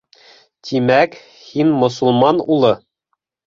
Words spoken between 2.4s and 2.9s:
улы?